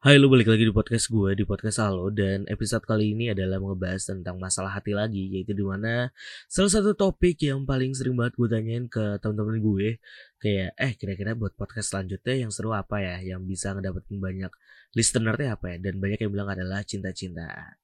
Hai 0.00 0.16
lu 0.16 0.32
balik 0.32 0.48
lagi 0.48 0.64
di 0.64 0.72
podcast 0.72 1.12
gue 1.12 1.36
di 1.36 1.44
podcast 1.44 1.76
Halo 1.84 2.08
dan 2.08 2.48
episode 2.48 2.80
kali 2.88 3.12
ini 3.12 3.36
adalah 3.36 3.60
ngebahas 3.60 4.08
tentang 4.08 4.40
masalah 4.40 4.72
hati 4.72 4.96
lagi 4.96 5.28
yaitu 5.28 5.52
di 5.52 5.60
mana 5.60 6.08
salah 6.48 6.72
satu 6.72 6.96
topik 6.96 7.36
yang 7.44 7.68
paling 7.68 7.92
sering 7.92 8.16
banget 8.16 8.32
gue 8.40 8.48
tanyain 8.48 8.88
ke 8.88 9.20
teman-teman 9.20 9.60
gue 9.60 10.00
kayak 10.40 10.72
eh 10.80 10.96
kira-kira 10.96 11.36
buat 11.36 11.52
podcast 11.52 11.92
selanjutnya 11.92 12.32
yang 12.32 12.48
seru 12.48 12.72
apa 12.72 12.96
ya 12.96 13.20
yang 13.20 13.44
bisa 13.44 13.76
ngedapetin 13.76 14.16
banyak 14.24 14.52
listenernya 14.96 15.60
apa 15.60 15.76
ya? 15.76 15.76
Dan 15.84 16.00
banyak 16.00 16.18
yang 16.24 16.32
bilang 16.32 16.48
adalah 16.48 16.80
cinta-cinta 16.80 17.76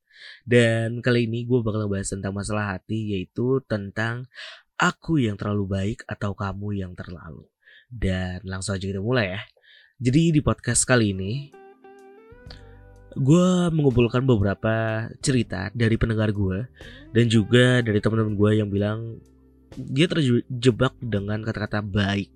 dan 0.49 1.05
kali 1.05 1.29
ini 1.29 1.45
gue 1.45 1.61
bakal 1.61 1.85
ngebahas 1.85 2.17
tentang 2.17 2.33
masalah 2.33 2.81
hati 2.81 3.13
yaitu 3.13 3.61
tentang 3.69 4.25
aku 4.81 5.21
yang 5.21 5.37
terlalu 5.37 5.69
baik 5.69 6.01
atau 6.09 6.33
kamu 6.33 6.81
yang 6.81 6.97
terlalu. 6.97 7.45
Dan 7.93 8.41
langsung 8.49 8.73
aja 8.73 8.89
kita 8.89 9.05
mulai 9.05 9.37
ya. 9.37 9.41
Jadi 10.01 10.33
di 10.33 10.41
podcast 10.41 10.89
kali 10.89 11.13
ini 11.13 11.66
gue 13.17 13.49
mengumpulkan 13.73 14.29
beberapa 14.29 15.09
cerita 15.25 15.73
dari 15.73 15.97
pendengar 15.97 16.37
gue 16.37 16.69
dan 17.17 17.25
juga 17.33 17.81
dari 17.81 17.97
teman-teman 17.97 18.37
gue 18.37 18.51
yang 18.61 18.69
bilang 18.69 19.17
dia 19.73 20.05
terjebak 20.05 20.93
dengan 21.01 21.41
kata-kata 21.41 21.81
baik. 21.81 22.29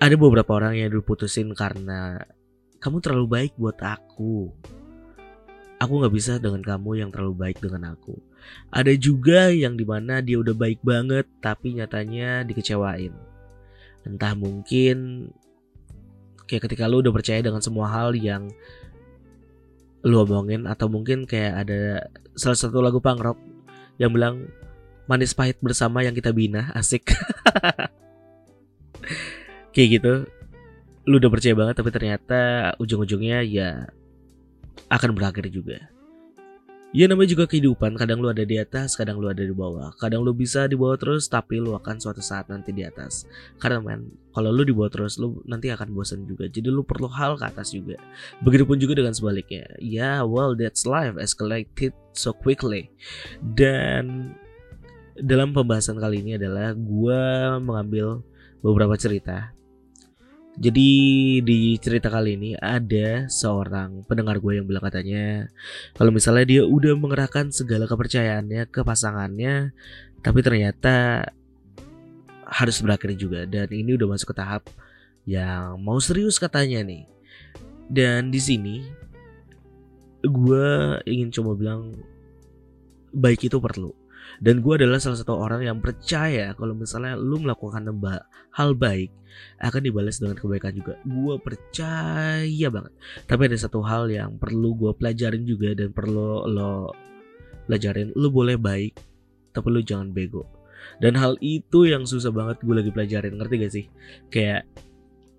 Ada 0.00 0.16
beberapa 0.16 0.56
orang 0.56 0.76
yang 0.76 0.92
diputusin 0.92 1.52
karena 1.56 2.20
kamu 2.80 3.00
terlalu 3.00 3.26
baik 3.28 3.52
buat 3.56 3.76
aku. 3.80 4.52
Aku 5.80 5.92
gak 6.04 6.12
bisa 6.12 6.36
dengan 6.36 6.60
kamu 6.60 7.04
yang 7.04 7.08
terlalu 7.08 7.36
baik 7.36 7.64
dengan 7.64 7.96
aku. 7.96 8.16
Ada 8.68 8.92
juga 8.96 9.48
yang 9.48 9.76
di 9.76 9.84
mana 9.88 10.20
dia 10.20 10.36
udah 10.36 10.52
baik 10.52 10.84
banget 10.84 11.24
tapi 11.40 11.80
nyatanya 11.80 12.44
dikecewain. 12.44 13.12
Entah 14.04 14.36
mungkin 14.36 15.28
kayak 16.48 16.68
ketika 16.68 16.88
lu 16.88 17.00
udah 17.00 17.12
percaya 17.12 17.40
dengan 17.40 17.60
semua 17.64 17.88
hal 17.88 18.16
yang 18.16 18.48
lu 20.00 20.24
omongin 20.24 20.64
atau 20.64 20.88
mungkin 20.88 21.28
kayak 21.28 21.66
ada 21.66 22.08
salah 22.32 22.56
satu 22.56 22.80
lagu 22.80 23.04
punk 23.04 23.20
rock 23.20 23.38
yang 24.00 24.16
bilang 24.16 24.48
manis 25.04 25.36
pahit 25.36 25.60
bersama 25.60 26.00
yang 26.00 26.16
kita 26.16 26.32
bina. 26.32 26.72
Asik. 26.78 27.12
Kayak 29.76 29.88
gitu. 30.00 30.14
Lu 31.04 31.20
udah 31.20 31.30
percaya 31.32 31.54
banget 31.56 31.74
tapi 31.76 31.90
ternyata 31.92 32.72
ujung-ujungnya 32.80 33.44
ya 33.44 33.90
akan 34.90 35.14
berakhir 35.14 35.46
juga 35.52 35.99
Ya 36.90 37.06
namanya 37.06 37.38
juga 37.38 37.46
kehidupan, 37.46 37.94
kadang 37.94 38.18
lu 38.18 38.34
ada 38.34 38.42
di 38.42 38.58
atas, 38.58 38.98
kadang 38.98 39.22
lu 39.22 39.30
ada 39.30 39.46
di 39.46 39.54
bawah. 39.54 39.94
Kadang 39.94 40.26
lu 40.26 40.34
bisa 40.34 40.66
di 40.66 40.74
bawah 40.74 40.98
terus, 40.98 41.30
tapi 41.30 41.62
lu 41.62 41.78
akan 41.78 42.02
suatu 42.02 42.18
saat 42.18 42.50
nanti 42.50 42.74
di 42.74 42.82
atas. 42.82 43.30
Karena 43.62 43.78
men, 43.78 44.10
kalau 44.34 44.50
lu 44.50 44.66
di 44.66 44.74
bawah 44.74 44.90
terus, 44.90 45.14
lu 45.14 45.38
nanti 45.46 45.70
akan 45.70 45.94
bosan 45.94 46.26
juga. 46.26 46.50
Jadi 46.50 46.66
lu 46.66 46.82
perlu 46.82 47.06
hal 47.06 47.38
ke 47.38 47.46
atas 47.46 47.70
juga. 47.70 47.94
Begitupun 48.42 48.82
juga 48.82 48.98
dengan 48.98 49.14
sebaliknya. 49.14 49.70
Ya, 49.78 50.18
yeah, 50.18 50.18
well 50.26 50.58
that's 50.58 50.82
life 50.82 51.14
escalated 51.14 51.94
so 52.10 52.34
quickly. 52.34 52.90
Dan 53.38 54.34
dalam 55.14 55.54
pembahasan 55.54 55.94
kali 55.94 56.26
ini 56.26 56.42
adalah 56.42 56.74
gue 56.74 57.22
mengambil 57.62 58.26
beberapa 58.66 58.98
cerita 58.98 59.54
jadi 60.60 60.90
di 61.40 61.80
cerita 61.80 62.12
kali 62.12 62.36
ini 62.36 62.50
ada 62.60 63.24
seorang 63.32 64.04
pendengar 64.04 64.36
gue 64.38 64.60
yang 64.60 64.68
bilang 64.68 64.84
katanya 64.84 65.48
kalau 65.96 66.12
misalnya 66.12 66.44
dia 66.44 66.62
udah 66.68 66.92
mengerahkan 67.00 67.48
segala 67.48 67.88
kepercayaannya 67.88 68.68
ke 68.68 68.84
pasangannya 68.84 69.72
tapi 70.20 70.44
ternyata 70.44 71.24
harus 72.50 72.76
berakhir 72.82 73.16
juga 73.16 73.48
dan 73.48 73.72
ini 73.72 73.96
udah 73.96 74.10
masuk 74.10 74.34
ke 74.34 74.36
tahap 74.36 74.68
yang 75.28 75.78
mau 75.78 76.02
serius 76.02 76.42
katanya 76.42 76.82
nih. 76.82 77.04
Dan 77.90 78.30
di 78.30 78.38
sini 78.42 78.76
gue 80.22 80.68
ingin 81.06 81.30
coba 81.34 81.50
bilang 81.58 81.82
baik 83.10 83.50
itu 83.50 83.58
perlu 83.58 83.90
dan 84.40 84.64
gue 84.64 84.74
adalah 84.76 84.96
salah 84.96 85.18
satu 85.20 85.36
orang 85.36 85.66
yang 85.66 85.78
percaya 85.84 86.56
kalau 86.56 86.72
misalnya 86.72 87.18
lu 87.18 87.40
melakukan 87.42 87.84
hal 88.56 88.72
baik 88.72 89.12
akan 89.60 89.80
dibalas 89.84 90.18
dengan 90.18 90.36
kebaikan 90.36 90.72
juga. 90.74 90.94
Gue 91.04 91.36
percaya 91.38 92.66
banget. 92.72 92.92
Tapi 93.28 93.42
ada 93.46 93.56
satu 93.60 93.80
hal 93.84 94.08
yang 94.10 94.36
perlu 94.40 94.74
gue 94.76 94.92
pelajarin 94.96 95.44
juga 95.44 95.76
dan 95.76 95.92
perlu 95.92 96.48
lo 96.48 96.92
pelajarin. 97.68 98.10
Lu 98.16 98.32
boleh 98.32 98.56
baik, 98.56 98.98
tapi 99.52 99.66
lu 99.70 99.80
jangan 99.84 100.10
bego. 100.10 100.48
Dan 100.98 101.14
hal 101.20 101.36
itu 101.44 101.84
yang 101.84 102.08
susah 102.08 102.32
banget 102.32 102.64
gue 102.64 102.74
lagi 102.74 102.90
pelajarin. 102.90 103.36
Ngerti 103.36 103.54
gak 103.60 103.72
sih? 103.72 103.84
Kayak 104.32 104.64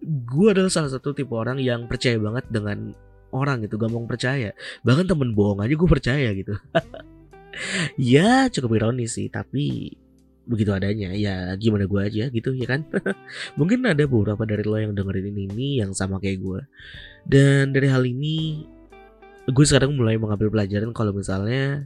gue 0.06 0.48
adalah 0.50 0.70
salah 0.70 0.90
satu 0.90 1.14
tipe 1.14 1.34
orang 1.34 1.62
yang 1.62 1.86
percaya 1.86 2.18
banget 2.18 2.46
dengan 2.50 2.94
orang 3.32 3.64
gitu 3.64 3.80
gampang 3.80 4.06
percaya 4.10 4.52
bahkan 4.84 5.08
temen 5.08 5.32
bohong 5.32 5.64
aja 5.64 5.74
gue 5.74 5.90
percaya 5.90 6.30
gitu 6.36 6.52
ya 8.00 8.48
cukup 8.48 8.80
ironis 8.80 9.20
sih 9.20 9.28
tapi 9.28 9.96
begitu 10.42 10.74
adanya 10.74 11.14
ya 11.14 11.54
gimana 11.56 11.86
gue 11.86 12.02
aja 12.02 12.26
gitu 12.34 12.52
ya 12.58 12.68
kan? 12.68 12.82
Mungkin 13.60 13.86
ada 13.86 14.04
beberapa 14.10 14.42
dari 14.44 14.66
lo 14.66 14.78
yang 14.80 14.98
dengerin 14.98 15.32
ini 15.32 15.80
yang 15.80 15.94
sama 15.94 16.18
kayak 16.18 16.42
gue 16.42 16.62
dan 17.30 17.72
dari 17.72 17.88
hal 17.88 18.04
ini 18.04 18.66
gue 19.48 19.66
sekarang 19.66 19.94
mulai 19.94 20.18
mengambil 20.18 20.50
pelajaran 20.50 20.92
kalau 20.92 21.14
misalnya 21.14 21.86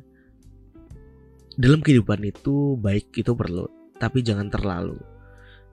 dalam 1.55 1.79
kehidupan 1.79 2.19
itu 2.23 2.75
baik 2.79 3.11
itu 3.15 3.31
perlu 3.35 3.67
tapi 3.99 4.23
jangan 4.23 4.51
terlalu. 4.51 4.99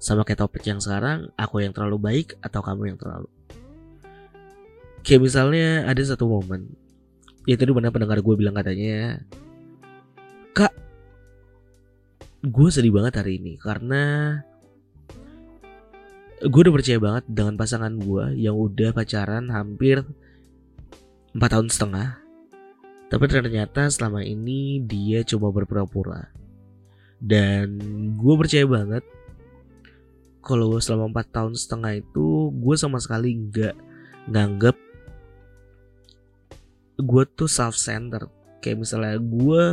Sama 0.03 0.27
kayak 0.27 0.43
topik 0.43 0.67
yang 0.67 0.83
sekarang 0.83 1.31
aku 1.39 1.63
yang 1.63 1.71
terlalu 1.71 1.99
baik 2.03 2.35
atau 2.43 2.59
kamu 2.59 2.91
yang 2.91 2.99
terlalu? 2.99 3.31
Kayak 5.07 5.31
misalnya 5.31 5.87
ada 5.87 6.03
satu 6.03 6.27
momen 6.27 6.75
ya 7.47 7.59
tadi 7.59 7.71
mana 7.75 7.91
pendengar 7.91 8.23
gue 8.23 8.35
bilang 8.39 8.55
katanya 8.55 9.19
gue 12.43 12.69
sedih 12.75 12.91
banget 12.91 13.23
hari 13.23 13.39
ini 13.39 13.55
karena 13.55 14.35
gue 16.43 16.61
udah 16.67 16.75
percaya 16.75 16.99
banget 16.99 17.25
dengan 17.31 17.55
pasangan 17.55 17.95
gue 17.95 18.35
yang 18.35 18.59
udah 18.59 18.91
pacaran 18.91 19.47
hampir 19.47 20.03
4 21.39 21.39
tahun 21.39 21.71
setengah. 21.71 22.19
Tapi 23.07 23.25
ternyata 23.31 23.87
selama 23.95 24.27
ini 24.27 24.83
dia 24.83 25.23
cuma 25.23 25.55
berpura-pura. 25.55 26.35
Dan 27.23 27.79
gue 28.19 28.35
percaya 28.35 28.67
banget 28.67 29.07
kalau 30.43 30.83
selama 30.83 31.23
4 31.23 31.31
tahun 31.31 31.55
setengah 31.55 32.03
itu 32.03 32.51
gue 32.51 32.75
sama 32.75 32.99
sekali 32.99 33.39
nggak 33.39 33.77
nganggep 34.35 34.77
gue 36.99 37.23
tuh 37.39 37.51
self 37.51 37.79
center 37.79 38.27
kayak 38.59 38.83
misalnya 38.83 39.19
gue 39.19 39.65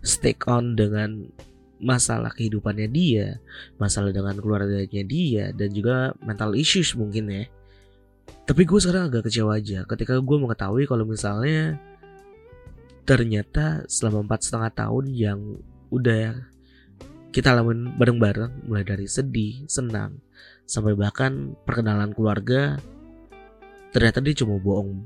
stick 0.00 0.44
on 0.48 0.76
dengan 0.76 1.28
masalah 1.80 2.28
kehidupannya 2.32 2.88
dia, 2.92 3.40
masalah 3.80 4.12
dengan 4.12 4.36
keluarganya 4.36 5.04
dia, 5.04 5.44
dan 5.56 5.72
juga 5.72 6.12
mental 6.20 6.52
issues 6.52 6.92
mungkin 6.92 7.32
ya. 7.32 7.44
Tapi 8.44 8.62
gue 8.68 8.78
sekarang 8.78 9.08
agak 9.08 9.30
kecewa 9.30 9.56
aja 9.56 9.86
ketika 9.88 10.18
gue 10.18 10.36
mengetahui 10.38 10.84
kalau 10.84 11.06
misalnya 11.06 11.78
ternyata 13.08 13.88
selama 13.88 14.26
empat 14.28 14.40
setengah 14.44 14.70
tahun 14.74 15.04
yang 15.10 15.38
udah 15.90 16.46
kita 17.30 17.54
alamin 17.54 17.94
bareng-bareng 17.94 18.66
mulai 18.66 18.82
dari 18.82 19.06
sedih, 19.06 19.66
senang, 19.70 20.18
sampai 20.66 20.94
bahkan 20.94 21.54
perkenalan 21.66 22.14
keluarga 22.14 22.78
ternyata 23.90 24.22
dia 24.22 24.38
cuma 24.38 24.58
bohong 24.62 25.02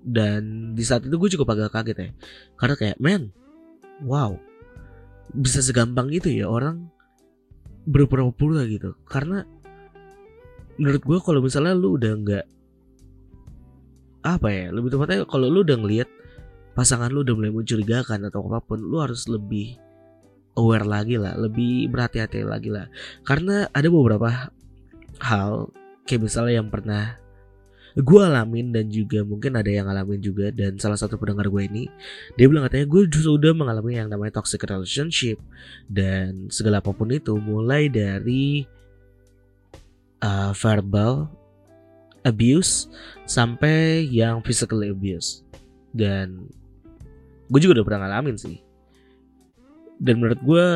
dan 0.00 0.72
di 0.72 0.80
saat 0.80 1.04
itu 1.04 1.14
gue 1.14 1.30
cukup 1.36 1.52
agak 1.52 1.70
kaget 1.76 1.96
ya 1.96 2.10
karena 2.56 2.74
kayak 2.80 2.98
men 2.98 3.28
wow 4.00 4.34
bisa 5.32 5.64
segampang 5.64 6.12
itu 6.12 6.28
ya 6.28 6.48
orang 6.48 6.92
berpura-pura 7.88 8.62
gitu. 8.68 8.94
Karena 9.08 9.42
menurut 10.76 11.02
gue 11.02 11.18
kalau 11.20 11.40
misalnya 11.42 11.74
lu 11.76 11.96
udah 11.96 12.12
nggak 12.16 12.46
apa 14.22 14.48
ya 14.54 14.66
lebih 14.70 14.94
tepatnya 14.94 15.26
kalau 15.26 15.50
lu 15.50 15.66
udah 15.66 15.76
ngelihat 15.82 16.08
pasangan 16.78 17.10
lu 17.10 17.26
udah 17.26 17.34
mulai 17.34 17.50
mencurigakan 17.50 18.30
atau 18.30 18.46
apa 18.46 18.62
pun 18.62 18.78
lu 18.78 19.02
harus 19.02 19.26
lebih 19.26 19.76
aware 20.54 20.86
lagi 20.86 21.18
lah 21.18 21.34
lebih 21.34 21.90
berhati-hati 21.90 22.44
lagi 22.46 22.70
lah. 22.70 22.86
Karena 23.26 23.66
ada 23.72 23.88
beberapa 23.88 24.52
hal 25.22 25.72
kayak 26.06 26.28
misalnya 26.28 26.62
yang 26.62 26.68
pernah 26.70 27.21
gue 27.98 28.20
alamin 28.24 28.72
dan 28.72 28.88
juga 28.88 29.20
mungkin 29.20 29.52
ada 29.58 29.68
yang 29.68 29.84
ngalamin 29.88 30.20
juga 30.20 30.48
dan 30.48 30.80
salah 30.80 30.96
satu 30.96 31.20
pendengar 31.20 31.52
gue 31.52 31.62
ini 31.68 31.84
dia 32.40 32.48
bilang 32.48 32.64
katanya 32.64 32.88
gue 32.88 33.04
justru 33.10 33.36
udah 33.36 33.52
mengalami 33.52 34.00
yang 34.00 34.08
namanya 34.08 34.40
toxic 34.40 34.64
relationship 34.64 35.36
dan 35.92 36.48
segala 36.48 36.80
apa 36.80 36.88
pun 36.94 37.12
itu 37.12 37.36
mulai 37.36 37.92
dari 37.92 38.64
uh, 40.22 40.54
verbal 40.56 41.28
abuse 42.22 42.86
sampai 43.26 44.06
yang 44.08 44.40
physical 44.46 44.82
abuse. 44.86 45.42
Dan 45.92 46.48
gue 47.50 47.60
juga 47.60 47.82
udah 47.82 47.86
pernah 47.86 48.00
ngalamin 48.06 48.38
sih. 48.38 48.58
Dan 50.02 50.18
menurut 50.18 50.40
gue 50.42 50.66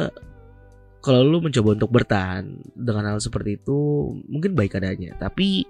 kalau 1.02 1.22
lu 1.22 1.38
mencoba 1.38 1.78
untuk 1.78 1.90
bertahan 1.94 2.58
dengan 2.74 3.14
hal 3.14 3.18
seperti 3.22 3.62
itu 3.62 4.10
mungkin 4.26 4.58
baik 4.58 4.76
adanya. 4.76 5.14
Tapi 5.16 5.64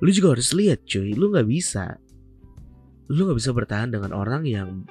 lu 0.00 0.10
juga 0.12 0.36
harus 0.36 0.50
lihat 0.56 0.84
cuy. 0.84 1.12
Lu 1.12 1.32
nggak 1.32 1.48
bisa. 1.48 1.96
Lu 3.12 3.28
nggak 3.28 3.38
bisa 3.38 3.50
bertahan 3.52 3.92
dengan 3.92 4.16
orang 4.16 4.44
yang 4.48 4.84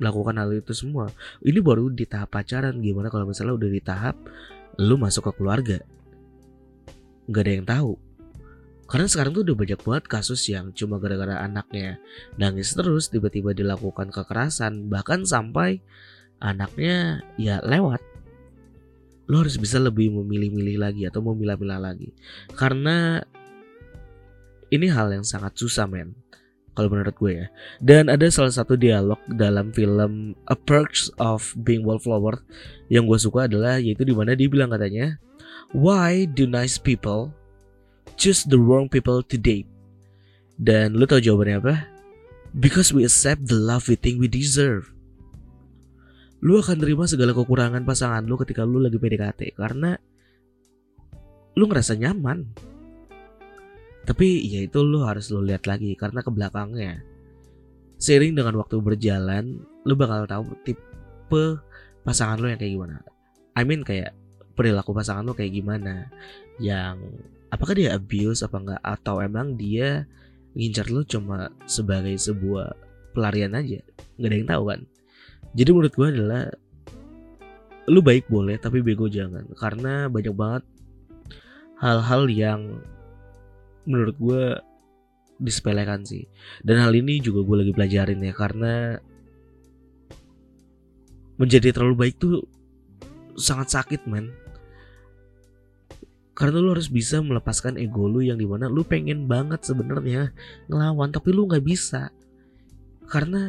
melakukan 0.00 0.36
hal 0.36 0.52
itu 0.52 0.72
semua. 0.76 1.08
Ini 1.40 1.60
baru 1.60 1.88
di 1.92 2.04
tahap 2.04 2.36
pacaran. 2.36 2.80
Gimana 2.80 3.08
kalau 3.08 3.28
misalnya 3.28 3.56
udah 3.56 3.70
di 3.70 3.82
tahap 3.84 4.16
lu 4.80 4.96
masuk 5.00 5.32
ke 5.32 5.32
keluarga? 5.40 5.78
Nggak 7.28 7.42
ada 7.42 7.52
yang 7.52 7.66
tahu. 7.66 7.92
Karena 8.86 9.10
sekarang 9.10 9.34
tuh 9.34 9.42
udah 9.42 9.56
banyak 9.58 9.80
banget 9.82 10.04
kasus 10.06 10.46
yang 10.46 10.70
cuma 10.70 11.02
gara-gara 11.02 11.42
anaknya 11.42 11.98
nangis 12.38 12.70
terus 12.70 13.10
tiba-tiba 13.10 13.50
dilakukan 13.50 14.14
kekerasan 14.14 14.86
bahkan 14.86 15.26
sampai 15.26 15.82
anaknya 16.38 17.26
ya 17.34 17.58
lewat. 17.66 17.98
Lo 19.26 19.42
harus 19.42 19.58
bisa 19.58 19.82
lebih 19.82 20.14
memilih-milih 20.14 20.78
lagi 20.78 21.02
atau 21.02 21.18
memilah-milah 21.18 21.82
lagi. 21.82 22.14
Karena 22.54 23.18
ini 24.72 24.86
hal 24.90 25.12
yang 25.12 25.24
sangat 25.26 25.54
susah 25.58 25.86
men 25.86 26.14
kalau 26.76 26.92
menurut 26.92 27.16
gue 27.16 27.32
ya 27.40 27.46
dan 27.80 28.12
ada 28.12 28.28
salah 28.28 28.52
satu 28.52 28.76
dialog 28.76 29.18
dalam 29.30 29.72
film 29.72 30.36
A 30.48 30.56
Perks 30.56 31.08
of 31.16 31.56
Being 31.64 31.82
Wallflower 31.88 32.42
yang 32.92 33.08
gue 33.08 33.16
suka 33.16 33.48
adalah 33.48 33.80
yaitu 33.80 34.04
di 34.04 34.12
mana 34.12 34.36
dia 34.36 34.50
bilang 34.50 34.68
katanya 34.70 35.16
why 35.72 36.28
do 36.28 36.44
nice 36.44 36.76
people 36.76 37.32
choose 38.16 38.46
the 38.48 38.58
wrong 38.58 38.88
people 38.88 39.20
to 39.26 39.36
date. 39.36 39.68
Dan 40.56 40.96
lu 40.96 41.04
tau 41.04 41.20
jawabannya 41.20 41.56
apa? 41.60 41.74
Because 42.56 42.90
we 42.90 43.04
accept 43.04 43.44
the 43.44 43.58
love 43.58 43.90
we 43.92 43.94
think 43.94 44.16
we 44.16 44.26
deserve. 44.26 44.88
Lu 46.40 46.56
akan 46.56 46.80
terima 46.80 47.04
segala 47.04 47.36
kekurangan 47.36 47.84
pasangan 47.84 48.24
lu 48.24 48.40
ketika 48.40 48.64
lu 48.64 48.80
lagi 48.80 48.96
PDKT 48.96 49.56
karena 49.56 50.00
lu 51.56 51.64
ngerasa 51.68 51.96
nyaman. 52.00 52.48
Tapi 54.06 54.46
ya 54.46 54.62
itu 54.62 54.78
lu 54.86 55.02
harus 55.02 55.34
lu 55.34 55.42
lihat 55.42 55.66
lagi 55.66 55.98
karena 55.98 56.22
ke 56.22 56.30
belakangnya. 56.30 57.02
Seiring 57.98 58.38
dengan 58.38 58.54
waktu 58.60 58.78
berjalan, 58.78 59.66
lu 59.82 59.98
bakal 59.98 60.28
tahu 60.30 60.54
tipe 60.62 61.44
pasangan 62.06 62.38
lu 62.38 62.46
yang 62.46 62.60
kayak 62.60 62.72
gimana. 62.78 62.96
I 63.56 63.66
mean 63.66 63.82
kayak 63.82 64.14
perilaku 64.56 64.96
pasangan 64.96 65.26
lu 65.26 65.36
kayak 65.36 65.52
gimana 65.52 66.08
yang 66.56 66.96
apakah 67.52 67.76
dia 67.76 67.94
abuse 67.94 68.40
apa 68.40 68.56
enggak 68.56 68.82
atau 68.82 69.20
emang 69.20 69.54
dia 69.54 70.08
ngincar 70.56 70.88
lu 70.88 71.04
cuma 71.04 71.52
sebagai 71.68 72.16
sebuah 72.16 72.72
pelarian 73.12 73.52
aja 73.52 73.84
nggak 74.16 74.28
ada 74.32 74.36
yang 74.36 74.48
tahu 74.48 74.64
kan 74.72 74.80
jadi 75.52 75.70
menurut 75.72 75.92
gue 75.92 76.08
adalah 76.08 76.42
lu 77.86 78.00
baik 78.00 78.26
boleh 78.32 78.56
tapi 78.56 78.80
bego 78.80 79.06
jangan 79.06 79.44
karena 79.54 80.08
banyak 80.08 80.34
banget 80.34 80.64
hal-hal 81.76 82.22
yang 82.32 82.60
menurut 83.86 84.16
gue 84.18 84.44
disepelekan 85.40 86.04
sih. 86.04 86.26
Dan 86.60 86.82
hal 86.82 86.92
ini 86.92 87.20
juga 87.20 87.44
gue 87.46 87.56
lagi 87.64 87.72
pelajarin 87.72 88.20
ya 88.20 88.32
karena 88.32 89.00
menjadi 91.36 91.72
terlalu 91.72 92.08
baik 92.08 92.16
tuh 92.16 92.44
sangat 93.36 93.72
sakit 93.72 94.08
men. 94.08 94.32
Karena 96.36 96.60
lu 96.60 96.76
harus 96.76 96.92
bisa 96.92 97.24
melepaskan 97.24 97.80
ego 97.80 98.12
lu 98.12 98.20
yang 98.20 98.36
di 98.36 98.44
mana 98.44 98.68
lu 98.68 98.84
pengen 98.84 99.24
banget 99.24 99.64
sebenarnya 99.64 100.36
ngelawan 100.68 101.08
tapi 101.08 101.32
lu 101.32 101.48
nggak 101.48 101.64
bisa. 101.64 102.12
Karena 103.08 103.48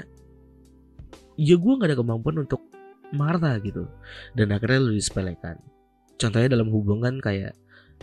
ya 1.36 1.56
gue 1.60 1.74
nggak 1.76 1.92
ada 1.92 2.00
kemampuan 2.00 2.48
untuk 2.48 2.64
marah 3.12 3.60
gitu. 3.60 3.88
Dan 4.36 4.56
akhirnya 4.56 4.88
lu 4.88 4.96
disepelekan. 4.96 5.60
Contohnya 6.16 6.56
dalam 6.56 6.72
hubungan 6.72 7.20
kayak 7.20 7.56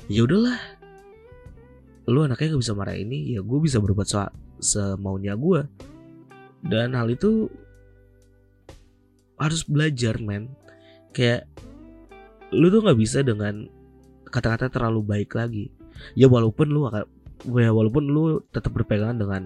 ya 0.09 0.21
udahlah 0.25 0.84
lu 2.05 2.21
anaknya 2.25 2.53
nggak 2.53 2.63
bisa 2.63 2.77
marah 2.77 2.97
ini 2.97 3.37
ya 3.37 3.41
gue 3.41 3.59
bisa 3.65 3.81
berbuat 3.81 4.09
so 4.09 4.21
semaunya 4.61 5.33
gue 5.37 5.65
dan 6.65 6.97
hal 6.97 7.13
itu 7.13 7.53
harus 9.39 9.67
belajar 9.67 10.17
men. 10.23 10.51
Kayak 11.15 11.47
lu 12.55 12.71
tuh 12.71 12.81
nggak 12.83 12.99
bisa 12.99 13.23
dengan 13.23 13.67
kata-kata 14.29 14.73
terlalu 14.73 15.01
baik 15.05 15.37
lagi. 15.37 15.71
Ya 16.19 16.27
walaupun 16.27 16.73
lu 16.73 16.89
akan 16.89 17.05
ya 17.61 17.71
walaupun 17.71 18.05
lu 18.09 18.41
tetap 18.51 18.73
berpegangan 18.73 19.21
dengan 19.21 19.43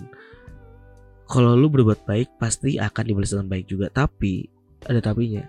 kalau 1.28 1.58
lu 1.58 1.68
berbuat 1.68 2.08
baik 2.08 2.40
pasti 2.40 2.80
akan 2.80 3.04
dibalas 3.04 3.34
dengan 3.34 3.48
baik 3.50 3.66
juga. 3.68 3.86
Tapi 3.90 4.46
ada 4.86 5.02
tapinya 5.02 5.44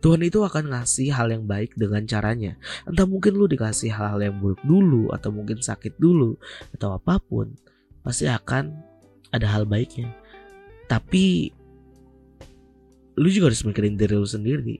Tuhan 0.00 0.20
itu 0.22 0.44
akan 0.44 0.72
ngasih 0.72 1.08
hal 1.12 1.32
yang 1.32 1.44
baik 1.48 1.72
dengan 1.74 2.04
caranya. 2.04 2.54
Entah 2.84 3.08
mungkin 3.08 3.34
lu 3.34 3.48
dikasih 3.48 3.90
hal-hal 3.92 4.20
yang 4.20 4.36
buruk 4.36 4.60
dulu 4.62 5.10
atau 5.12 5.32
mungkin 5.32 5.58
sakit 5.60 5.96
dulu 5.96 6.36
atau 6.76 6.96
apa 6.96 7.16
pun 7.18 7.56
pasti 8.04 8.28
akan 8.28 8.76
ada 9.32 9.46
hal 9.48 9.64
baiknya. 9.64 10.12
Tapi 10.86 11.50
lu 13.16 13.28
juga 13.32 13.50
harus 13.50 13.64
mikirin 13.64 13.96
diri 13.96 14.14
lu 14.14 14.28
sendiri. 14.28 14.76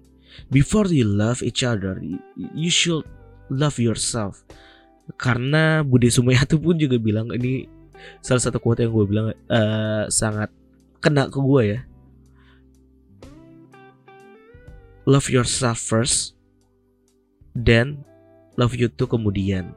Before 0.53 0.87
you 0.93 1.09
love 1.09 1.41
each 1.41 1.65
other 1.65 1.97
you 2.37 2.71
should 2.71 3.09
love 3.49 3.81
yourself. 3.81 4.45
Karena 5.17 5.87
Budi 5.87 6.11
Sumayatu 6.13 6.59
pun 6.59 6.77
juga 6.77 7.01
bilang 7.01 7.33
ini 7.33 7.65
salah 8.21 8.43
satu 8.43 8.61
quote 8.61 8.85
yang 8.85 8.93
gue 8.93 9.07
bilang 9.09 9.27
uh, 9.49 10.05
sangat 10.13 10.53
kena 11.01 11.33
ke 11.33 11.39
gue 11.41 11.63
ya 11.65 11.81
love 15.07 15.31
yourself 15.31 15.79
first 15.79 16.35
then 17.55 18.03
love 18.59 18.75
you 18.77 18.91
too 18.91 19.07
kemudian. 19.09 19.73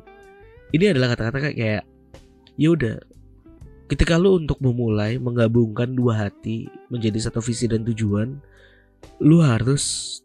Ini 0.73 0.91
adalah 0.93 1.15
kata-kata 1.15 1.53
kayak 1.53 1.83
ya 2.59 2.69
udah 2.73 2.97
ketika 3.89 4.19
lu 4.19 4.37
untuk 4.37 4.59
memulai 4.61 5.17
menggabungkan 5.17 5.93
dua 5.93 6.27
hati 6.27 6.69
menjadi 6.91 7.29
satu 7.29 7.41
visi 7.41 7.65
dan 7.65 7.81
tujuan 7.87 8.37
lu 9.23 9.39
harus 9.39 10.17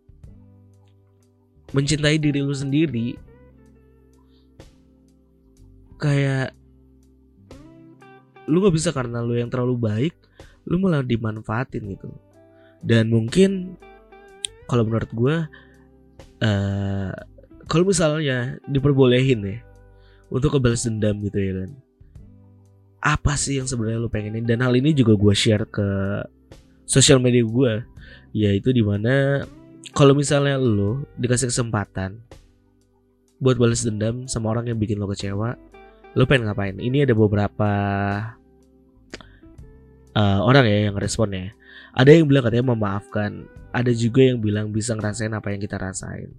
mencintai 1.74 2.18
diri 2.18 2.40
lu 2.42 2.54
sendiri. 2.54 3.18
Kayak 5.98 6.52
lu 8.44 8.60
gak 8.60 8.76
bisa 8.76 8.92
karena 8.92 9.24
lu 9.24 9.40
yang 9.40 9.48
terlalu 9.48 9.76
baik 9.78 10.14
lu 10.68 10.80
malah 10.80 11.00
dimanfaatin 11.00 11.96
gitu. 11.96 12.12
Dan 12.84 13.08
mungkin 13.08 13.80
kalau 14.70 14.82
menurut 14.86 15.10
gue 15.12 15.36
uh, 16.44 17.12
kalau 17.68 17.84
misalnya 17.88 18.60
diperbolehin 18.68 19.40
ya 19.44 19.58
untuk 20.28 20.58
kebalas 20.58 20.88
dendam 20.88 21.20
gitu 21.24 21.38
ya 21.38 21.52
kan 21.64 21.70
apa 23.04 23.36
sih 23.36 23.60
yang 23.60 23.68
sebenarnya 23.68 24.00
lu 24.00 24.08
pengenin 24.08 24.48
dan 24.48 24.64
hal 24.64 24.72
ini 24.72 24.96
juga 24.96 25.12
gue 25.12 25.34
share 25.36 25.68
ke 25.68 25.88
sosial 26.88 27.20
media 27.20 27.44
gue 27.44 27.72
yaitu 28.32 28.72
di 28.72 28.80
mana 28.80 29.44
kalau 29.94 30.16
misalnya 30.16 30.58
lo 30.58 31.06
dikasih 31.20 31.52
kesempatan 31.52 32.18
buat 33.38 33.60
balas 33.60 33.84
dendam 33.84 34.24
sama 34.24 34.50
orang 34.50 34.72
yang 34.72 34.78
bikin 34.80 34.96
lo 34.96 35.04
kecewa, 35.10 35.54
lo 36.16 36.24
pengen 36.24 36.48
ngapain? 36.48 36.80
Ini 36.80 37.04
ada 37.04 37.14
beberapa 37.14 37.70
uh, 40.16 40.40
orang 40.42 40.64
ya 40.64 40.90
yang 40.90 40.96
responnya. 40.96 41.52
Ada 41.94 42.10
yang 42.10 42.26
bilang 42.26 42.42
katanya 42.42 42.74
memaafkan, 42.74 43.46
ada 43.70 43.90
juga 43.94 44.26
yang 44.26 44.42
bilang 44.42 44.74
bisa 44.74 44.98
ngerasain 44.98 45.30
apa 45.30 45.54
yang 45.54 45.62
kita 45.62 45.78
rasain. 45.78 46.30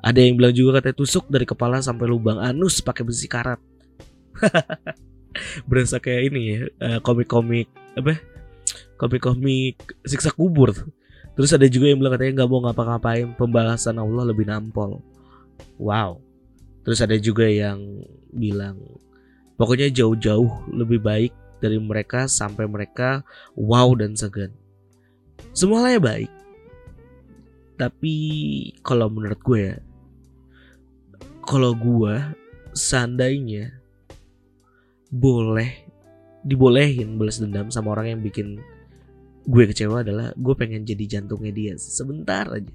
Ada 0.00 0.24
yang 0.24 0.40
bilang 0.40 0.56
juga 0.56 0.80
katanya 0.80 0.96
tusuk 0.96 1.28
dari 1.28 1.44
kepala 1.44 1.84
sampai 1.84 2.08
lubang 2.08 2.40
anus 2.40 2.80
pakai 2.80 3.04
besi 3.04 3.28
karat. 3.28 3.60
Berasa 5.68 6.00
kayak 6.00 6.22
ini 6.32 6.40
ya, 6.48 6.60
uh, 6.80 6.98
komik-komik 7.04 7.68
apa? 7.92 8.20
Komik-komik 8.96 9.80
siksa 10.04 10.32
kubur. 10.32 10.72
Terus 11.32 11.52
ada 11.52 11.64
juga 11.68 11.92
yang 11.92 12.00
bilang 12.00 12.16
katanya 12.16 12.44
nggak 12.44 12.50
mau 12.52 12.60
ngapa-ngapain 12.64 13.28
pembalasan 13.36 14.00
Allah 14.00 14.32
lebih 14.32 14.48
nampol. 14.48 15.00
Wow. 15.76 16.20
Terus 16.88 17.00
ada 17.04 17.16
juga 17.20 17.48
yang 17.48 18.04
bilang 18.32 18.80
pokoknya 19.60 19.92
jauh-jauh 19.92 20.72
lebih 20.72 21.04
baik 21.04 21.32
dari 21.60 21.76
mereka 21.76 22.28
sampai 22.28 22.64
mereka 22.64 23.24
wow 23.56 23.92
dan 23.92 24.16
segan. 24.16 24.61
Semuanya 25.62 26.02
baik. 26.02 26.26
Tapi 27.78 28.14
kalau 28.82 29.06
menurut 29.06 29.38
gue 29.46 29.60
ya, 29.70 29.76
kalau 31.46 31.70
gue 31.78 32.18
seandainya 32.74 33.70
boleh 35.14 35.86
dibolehin 36.42 37.14
balas 37.14 37.38
dendam 37.38 37.70
sama 37.70 37.94
orang 37.94 38.10
yang 38.10 38.20
bikin 38.26 38.58
gue 39.46 39.64
kecewa 39.70 40.02
adalah 40.02 40.34
gue 40.34 40.54
pengen 40.58 40.82
jadi 40.82 41.06
jantungnya 41.06 41.54
dia 41.54 41.72
sebentar 41.78 42.50
aja 42.50 42.74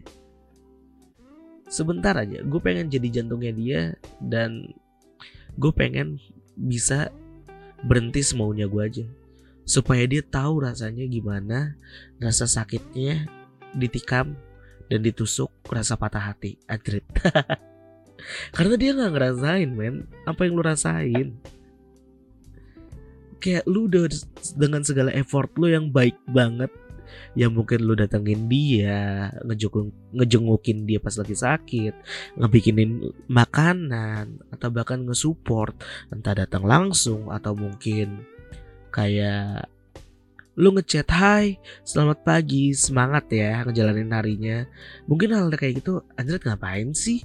sebentar 1.68 2.16
aja 2.16 2.40
gue 2.40 2.60
pengen 2.64 2.88
jadi 2.88 3.20
jantungnya 3.20 3.52
dia 3.52 3.82
dan 4.24 4.72
gue 5.60 5.72
pengen 5.76 6.24
bisa 6.56 7.12
berhenti 7.84 8.24
semaunya 8.24 8.64
gue 8.72 8.80
aja 8.80 9.06
supaya 9.68 10.08
dia 10.08 10.24
tahu 10.24 10.64
rasanya 10.64 11.04
gimana 11.12 11.76
rasa 12.24 12.48
sakitnya 12.48 13.28
ditikam 13.76 14.40
dan 14.88 15.04
ditusuk 15.04 15.52
rasa 15.68 16.00
patah 16.00 16.32
hati. 16.32 16.56
Adrit 16.72 17.04
karena 18.56 18.76
dia 18.80 18.96
nggak 18.96 19.12
ngerasain 19.12 19.70
men 19.70 20.08
apa 20.24 20.48
yang 20.48 20.56
lu 20.56 20.64
rasain. 20.64 21.36
Kayak 23.38 23.68
lu 23.70 23.86
udah 23.86 24.10
dengan 24.56 24.82
segala 24.82 25.14
effort 25.14 25.52
lu 25.60 25.70
yang 25.70 25.92
baik 25.92 26.18
banget 26.26 26.72
ya 27.38 27.48
mungkin 27.48 27.88
lu 27.88 27.96
datengin 27.96 28.52
dia 28.52 29.32
ngejenguk 29.46 29.94
ngejengukin 30.12 30.84
dia 30.84 31.00
pas 31.00 31.16
lagi 31.16 31.36
sakit 31.36 31.94
ngebikinin 32.36 33.14
makanan 33.32 34.44
atau 34.52 34.68
bahkan 34.74 35.06
ngesupport 35.08 35.76
entah 36.12 36.36
datang 36.36 36.68
langsung 36.68 37.32
atau 37.32 37.56
mungkin 37.56 38.28
kayak 38.98 39.70
lu 40.58 40.74
ngechat 40.74 41.06
hai 41.14 41.62
selamat 41.86 42.26
pagi 42.26 42.74
semangat 42.74 43.30
ya 43.30 43.62
ngejalanin 43.62 44.10
harinya. 44.10 44.58
Mungkin 45.06 45.38
hal 45.38 45.54
kayak 45.54 45.86
gitu 45.86 46.02
anjir 46.18 46.42
ngapain 46.42 46.98
sih? 46.98 47.22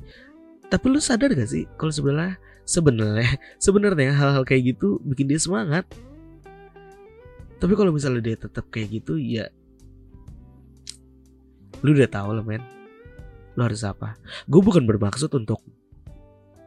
Tapi 0.69 0.85
lu 0.93 1.01
sadar 1.01 1.33
gak 1.33 1.49
sih 1.49 1.65
kalau 1.81 1.89
sebenarnya 1.89 2.37
sebenarnya 2.69 3.41
sebenarnya 3.57 4.13
hal-hal 4.13 4.45
kayak 4.45 4.77
gitu 4.77 5.01
bikin 5.01 5.33
dia 5.33 5.41
semangat? 5.41 5.89
Tapi 7.57 7.73
kalau 7.73 7.97
misalnya 7.97 8.21
dia 8.21 8.37
tetap 8.37 8.69
kayak 8.69 9.01
gitu 9.01 9.17
ya 9.17 9.49
lu 11.81 11.97
udah 11.97 12.11
tahu 12.13 12.37
lah 12.37 12.45
men. 12.45 12.61
Lu 13.57 13.65
harus 13.65 13.81
apa? 13.81 14.21
Gue 14.45 14.61
bukan 14.61 14.85
bermaksud 14.85 15.33
untuk 15.33 15.65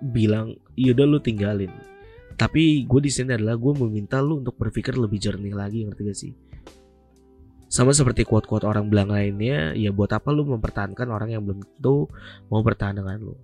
bilang 0.02 0.58
yaudah 0.74 1.06
lu 1.06 1.22
tinggalin 1.22 1.70
tapi 2.36 2.84
gue 2.84 3.02
di 3.02 3.12
sini 3.12 3.36
adalah 3.36 3.56
gue 3.56 3.74
meminta 3.80 4.20
lu 4.20 4.44
untuk 4.44 4.60
berpikir 4.60 5.00
lebih 5.00 5.20
jernih 5.20 5.56
lagi 5.56 5.88
ngerti 5.88 6.02
gak 6.04 6.18
sih? 6.20 6.34
Sama 7.72 7.92
seperti 7.92 8.24
quote-quote 8.24 8.68
orang 8.68 8.88
bilang 8.88 9.12
lainnya 9.12 9.76
ya 9.76 9.92
buat 9.92 10.12
apa 10.12 10.32
lu 10.32 10.48
mempertahankan 10.48 11.08
orang 11.12 11.36
yang 11.36 11.42
belum 11.44 11.64
tentu 11.64 12.12
mau 12.52 12.60
bertahan 12.60 13.00
dengan 13.00 13.20
lu? 13.20 13.36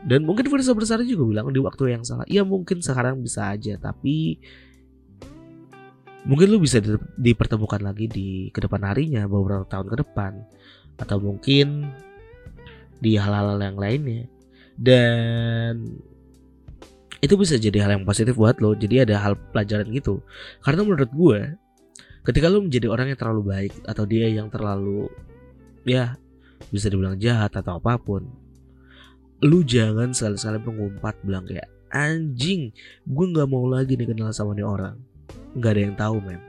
Dan 0.00 0.24
mungkin 0.24 0.48
Firsa 0.48 0.72
Bersari 0.72 1.04
juga 1.04 1.28
bilang 1.28 1.52
di 1.52 1.60
waktu 1.60 1.92
yang 1.92 2.04
salah 2.04 2.24
ya 2.24 2.40
mungkin 2.40 2.80
sekarang 2.80 3.20
bisa 3.20 3.52
aja 3.52 3.76
tapi 3.76 4.40
mungkin 6.24 6.52
lu 6.52 6.60
bisa 6.60 6.80
dipertemukan 7.20 7.80
lagi 7.80 8.08
di 8.08 8.28
ke 8.52 8.64
depan 8.64 8.84
harinya 8.84 9.24
beberapa 9.28 9.64
tahun 9.68 9.88
ke 9.92 9.96
depan 10.04 10.32
atau 11.00 11.16
mungkin 11.20 11.88
di 13.00 13.16
hal-hal 13.16 13.56
yang 13.56 13.80
lainnya. 13.80 14.28
Dan 14.76 16.00
itu 17.20 17.34
bisa 17.36 17.60
jadi 17.60 17.84
hal 17.84 18.00
yang 18.00 18.04
positif 18.08 18.32
buat 18.32 18.64
lo 18.64 18.72
jadi 18.72 19.04
ada 19.04 19.20
hal 19.20 19.36
pelajaran 19.52 19.92
gitu. 19.92 20.24
Karena 20.64 20.80
menurut 20.84 21.10
gue 21.12 21.40
ketika 22.24 22.48
lo 22.48 22.64
menjadi 22.64 22.88
orang 22.88 23.12
yang 23.12 23.18
terlalu 23.20 23.42
baik 23.44 23.72
atau 23.84 24.04
dia 24.08 24.26
yang 24.28 24.48
terlalu 24.48 25.08
ya 25.84 26.16
bisa 26.72 26.88
dibilang 26.88 27.16
jahat 27.20 27.52
atau 27.56 27.80
apa 27.80 27.96
pun 27.96 28.28
lu 29.40 29.64
jangan 29.64 30.12
sekali-sekali 30.12 30.60
mengumpat 30.60 31.16
bilang 31.24 31.48
kayak 31.48 31.68
anjing 31.92 32.72
gue 33.08 33.24
nggak 33.32 33.48
mau 33.48 33.64
lagi 33.68 33.96
nih 33.96 34.08
kenal 34.08 34.32
sama 34.32 34.56
nih 34.56 34.64
orang. 34.64 34.96
Nggak 35.56 35.72
ada 35.76 35.80
yang 35.80 35.96
tahu 35.96 36.16
men. 36.24 36.40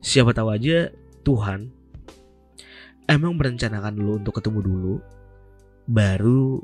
Siapa 0.00 0.32
tahu 0.32 0.48
aja 0.54 0.88
Tuhan 1.26 1.68
emang 3.10 3.34
merencanakan 3.36 3.94
lu 3.98 4.22
untuk 4.22 4.38
ketemu 4.38 4.60
dulu 4.62 4.94
baru 5.86 6.62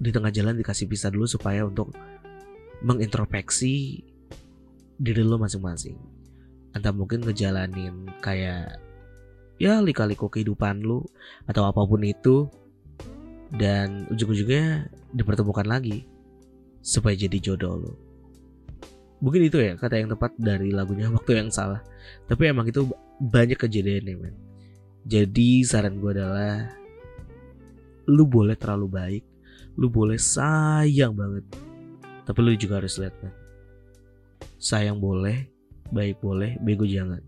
di 0.00 0.08
tengah 0.08 0.32
jalan 0.32 0.56
dikasih 0.56 0.88
pisah 0.88 1.12
dulu 1.12 1.28
supaya 1.28 1.68
untuk 1.68 1.92
mengintrospeksi 2.80 4.00
diri 4.96 5.20
lo 5.20 5.36
masing-masing. 5.36 6.00
Entah 6.72 6.96
mungkin 6.96 7.20
ngejalanin 7.20 8.08
kayak 8.24 8.80
ya 9.60 9.84
lika-liku 9.84 10.32
kehidupan 10.32 10.80
lu 10.80 11.04
atau 11.44 11.68
apa 11.68 11.84
pun 11.84 12.00
itu 12.00 12.48
dan 13.52 14.08
ujung-ujungnya 14.08 14.88
dipertemukan 15.12 15.68
lagi 15.68 16.08
supaya 16.80 17.12
jadi 17.12 17.36
jodoh 17.36 17.76
lo. 17.76 17.92
Mungkin 19.20 19.52
itu 19.52 19.60
ya 19.60 19.76
kata 19.76 20.00
yang 20.00 20.08
tepat 20.08 20.32
dari 20.40 20.72
lagunya 20.72 21.12
waktu 21.16 21.44
yang 21.44 21.52
salah. 21.52 21.84
Tapi 22.24 22.48
emang 22.48 22.64
itu 22.64 22.88
banyak 23.20 23.60
kejadian 23.60 24.08
ya 24.08 24.16
men. 24.16 24.36
Jadi 25.04 25.64
saran 25.64 26.00
gue 26.00 26.12
adalah 26.12 26.68
lu 28.08 28.24
boleh 28.24 28.56
terlalu 28.56 28.88
baik, 28.88 29.24
lu 29.78 29.86
boleh 29.90 30.18
sayang 30.18 31.14
banget, 31.14 31.44
tapi 32.26 32.38
lu 32.42 32.54
juga 32.56 32.82
harus 32.82 32.98
lihat 32.98 33.14
kan. 33.20 33.32
Sayang 34.60 34.98
boleh, 34.98 35.48
baik 35.90 36.22
boleh, 36.22 36.56
bego 36.62 36.86
jangan. 36.86 37.20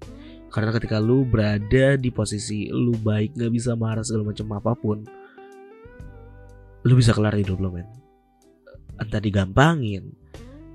Karena 0.53 0.71
ketika 0.77 1.01
lu 1.01 1.25
berada 1.25 1.97
di 1.97 2.13
posisi 2.13 2.69
lu 2.69 2.93
baik 2.93 3.37
gak 3.37 3.53
bisa 3.53 3.73
marah 3.73 4.05
segala 4.05 4.33
macam 4.33 4.47
apa 4.53 4.73
pun, 4.77 4.99
lu 6.85 6.95
bisa 6.99 7.17
kelar 7.17 7.33
hidup 7.39 7.59
lo 7.63 7.73
men. 7.73 7.89
Entah 9.01 9.23
digampangin, 9.23 10.13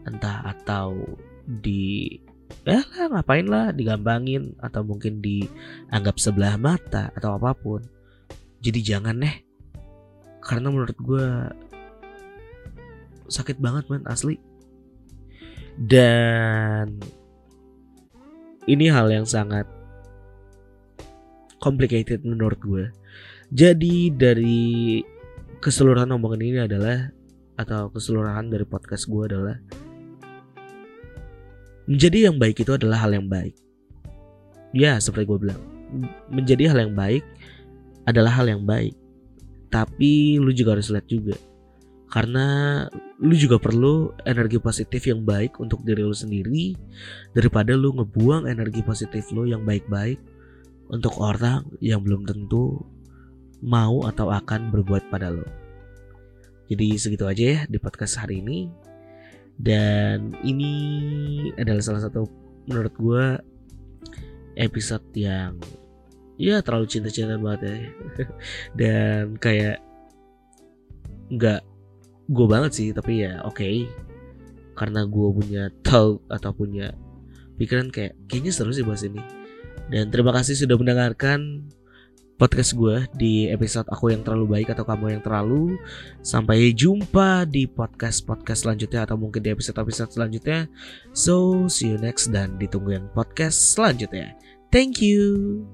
entah 0.08 0.42
atau 0.44 0.98
di 1.48 2.18
ya 2.68 2.84
lah 2.84 3.08
ngapain 3.16 3.48
lah 3.48 3.72
digampangin 3.72 4.56
atau 4.60 4.84
mungkin 4.84 5.24
dianggap 5.24 6.20
sebelah 6.20 6.60
mata 6.60 7.12
atau 7.16 7.40
apa 7.40 7.56
pun 7.56 7.84
jadi 8.60 8.96
jangan 8.96 9.24
deh 9.24 9.36
karena 10.48 10.72
menurut 10.72 10.96
gue 10.96 11.28
sakit 13.28 13.60
banget 13.60 13.92
man 13.92 14.08
asli 14.08 14.40
dan 15.76 16.96
ini 18.66 18.88
hal 18.88 19.12
yang 19.12 19.28
sangat 19.28 19.68
complicated 21.60 22.24
menurut 22.24 22.58
gue 22.64 22.86
jadi 23.52 23.96
dari 24.16 25.04
keseluruhan 25.60 26.16
omongan 26.16 26.42
ini 26.42 26.60
adalah 26.64 27.12
atau 27.60 27.92
keseluruhan 27.92 28.48
dari 28.48 28.64
podcast 28.64 29.12
gue 29.12 29.24
adalah 29.28 29.58
Menjadi 31.88 32.28
yang 32.28 32.36
baik 32.36 32.60
itu 32.60 32.76
adalah 32.76 33.08
hal 33.08 33.16
yang 33.16 33.32
baik. 33.32 33.56
Ya, 34.76 35.00
seperti 35.00 35.24
gue 35.24 35.40
bilang, 35.40 35.62
menjadi 36.28 36.68
hal 36.68 36.84
yang 36.84 36.94
baik 37.00 37.24
adalah 38.04 38.36
hal 38.36 38.44
yang 38.52 38.68
baik. 38.68 38.92
Tapi 39.68 40.40
lu 40.40 40.52
juga 40.56 40.80
harus 40.80 40.92
lihat 40.92 41.08
juga. 41.08 41.36
Karena 42.08 42.88
lu 43.20 43.36
juga 43.36 43.60
perlu 43.60 44.16
energi 44.24 44.64
positif 44.64 45.04
yang 45.12 45.28
baik 45.28 45.60
untuk 45.60 45.84
diri 45.84 46.08
lu 46.08 46.16
sendiri 46.16 46.72
daripada 47.36 47.76
lu 47.76 47.92
ngebuang 48.00 48.48
energi 48.48 48.80
positif 48.80 49.28
lu 49.36 49.44
yang 49.44 49.68
baik-baik 49.68 50.16
untuk 50.88 51.20
orang 51.20 51.68
yang 51.84 52.00
belum 52.00 52.24
tentu 52.24 52.80
mau 53.60 54.08
atau 54.08 54.32
akan 54.32 54.72
berbuat 54.72 55.12
pada 55.12 55.36
lo. 55.36 55.44
Jadi 56.68 56.96
segitu 56.96 57.28
aja 57.28 57.44
ya 57.44 57.60
di 57.68 57.76
podcast 57.80 58.20
hari 58.24 58.40
ini 58.40 58.72
dan 59.58 60.36
ini 60.46 60.72
adalah 61.58 61.82
salah 61.82 62.04
satu 62.08 62.28
menurut 62.68 62.94
gue 62.96 63.26
episode 64.60 65.04
yang 65.16 65.58
ya 66.38 66.62
terlalu 66.62 66.86
cinta-cinta 66.86 67.36
banget 67.42 67.62
ya 67.66 67.78
dan 68.80 69.24
kayak 69.42 69.78
nggak 71.34 71.62
gue 72.30 72.48
banget 72.48 72.72
sih 72.72 72.88
tapi 72.94 73.26
ya 73.26 73.44
oke 73.44 73.58
okay. 73.58 73.90
karena 74.78 75.04
gue 75.04 75.28
punya 75.34 75.64
tahu 75.82 76.22
atau 76.30 76.52
punya 76.54 76.94
pikiran 77.58 77.90
kayak 77.90 78.14
kayaknya 78.30 78.54
seru 78.54 78.72
sih 78.72 78.86
bahas 78.86 79.04
ini 79.04 79.20
dan 79.90 80.14
terima 80.14 80.32
kasih 80.32 80.56
sudah 80.56 80.78
mendengarkan 80.78 81.68
podcast 82.38 82.78
gue 82.78 83.02
di 83.18 83.50
episode 83.50 83.90
aku 83.90 84.14
yang 84.14 84.22
terlalu 84.22 84.62
baik 84.62 84.70
atau 84.72 84.86
kamu 84.86 85.18
yang 85.18 85.24
terlalu. 85.26 85.76
Sampai 86.22 86.72
jumpa 86.72 87.50
di 87.50 87.66
podcast-podcast 87.66 88.64
selanjutnya 88.64 89.10
atau 89.10 89.18
mungkin 89.18 89.42
di 89.42 89.50
episode-episode 89.52 90.14
selanjutnya. 90.14 90.70
So, 91.18 91.66
see 91.66 91.98
you 91.98 91.98
next 91.98 92.30
dan 92.30 92.56
ditunggu 92.62 92.94
yang 92.94 93.10
podcast 93.12 93.74
selanjutnya. 93.74 94.38
Thank 94.70 95.02
you. 95.02 95.66